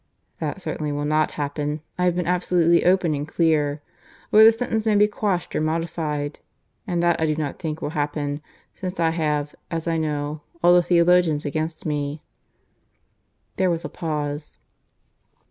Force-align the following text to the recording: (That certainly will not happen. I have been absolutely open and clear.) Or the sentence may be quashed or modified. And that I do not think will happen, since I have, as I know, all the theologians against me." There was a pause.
(That 0.39 0.63
certainly 0.63 0.91
will 0.91 1.05
not 1.05 1.33
happen. 1.33 1.81
I 1.95 2.05
have 2.05 2.15
been 2.15 2.25
absolutely 2.25 2.85
open 2.85 3.13
and 3.13 3.27
clear.) 3.27 3.83
Or 4.31 4.43
the 4.43 4.51
sentence 4.51 4.83
may 4.83 4.95
be 4.95 5.07
quashed 5.07 5.55
or 5.55 5.61
modified. 5.61 6.39
And 6.87 7.03
that 7.03 7.21
I 7.21 7.27
do 7.27 7.35
not 7.35 7.59
think 7.59 7.83
will 7.83 7.91
happen, 7.91 8.41
since 8.73 8.99
I 8.99 9.11
have, 9.11 9.53
as 9.69 9.87
I 9.87 9.99
know, 9.99 10.41
all 10.63 10.73
the 10.73 10.81
theologians 10.81 11.45
against 11.45 11.85
me." 11.85 12.23
There 13.57 13.69
was 13.69 13.85
a 13.85 13.89
pause. 13.89 14.57